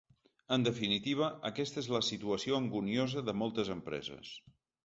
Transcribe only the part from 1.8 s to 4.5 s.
és la situació anguniosa de moltes empreses.